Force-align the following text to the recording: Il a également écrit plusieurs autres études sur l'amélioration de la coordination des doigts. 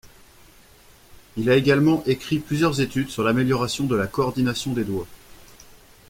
Il 1.37 1.51
a 1.51 1.55
également 1.55 2.03
écrit 2.07 2.39
plusieurs 2.39 2.71
autres 2.71 2.81
études 2.81 3.09
sur 3.11 3.21
l'amélioration 3.21 3.85
de 3.85 3.95
la 3.95 4.07
coordination 4.07 4.73
des 4.73 4.83
doigts. 4.83 5.05